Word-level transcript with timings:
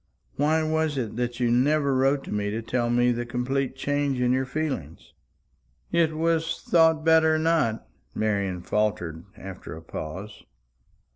Why 0.35 0.63
was 0.63 0.97
it 0.97 1.15
that 1.17 1.39
you 1.39 1.51
never 1.51 1.93
wrote 1.93 2.23
to 2.23 2.31
me 2.31 2.49
to 2.49 2.63
tell 2.63 2.89
me 2.89 3.11
the 3.11 3.23
complete 3.23 3.75
change 3.75 4.19
in 4.19 4.31
your 4.31 4.47
feelings?" 4.47 5.13
"It 5.91 6.17
was 6.17 6.59
thought 6.61 7.05
better 7.05 7.37
not," 7.37 7.87
Marian 8.15 8.63
faltered, 8.63 9.25
after 9.37 9.75
a 9.77 9.81
pause. 9.83 10.43